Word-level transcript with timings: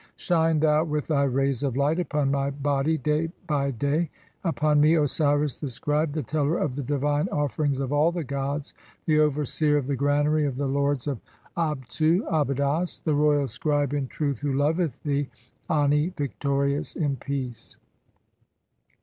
Shine 0.15 0.59
"thou 0.61 0.83
with 0.83 1.05
thy 1.05 1.25
rays 1.25 1.61
of 1.61 1.77
light 1.77 1.99
upon 1.99 2.31
my 2.31 2.49
body 2.49 2.97
day 2.97 3.31
by 3.45 3.69
day, 3.69 4.09
(15) 4.37 4.39
"[upon 4.45 4.81
me], 4.81 4.95
Osiris 4.95 5.59
the 5.59 5.67
scribe, 5.67 6.13
the 6.13 6.23
teller 6.23 6.57
of 6.57 6.75
the 6.75 6.81
divine 6.81 7.27
offerings 7.27 7.79
"of 7.79 7.93
all 7.93 8.11
the 8.11 8.23
gods, 8.23 8.73
the 9.05 9.19
overseer 9.19 9.77
of 9.77 9.85
the 9.85 9.95
granary 9.95 10.47
of 10.47 10.57
the 10.57 10.65
lords 10.65 11.05
of 11.05 11.21
"Abtu 11.55 12.21
(Abvdos), 12.21 13.03
the 13.03 13.13
royal 13.13 13.45
scribe 13.45 13.93
in 13.93 14.07
truth 14.07 14.39
who 14.39 14.51
loveth 14.53 15.03
thee; 15.03 15.29
Ani, 15.69 16.09
"victorious 16.17 16.95
in 16.95 17.17
peace." 17.17 17.77